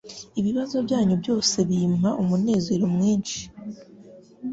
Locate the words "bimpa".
1.69-2.09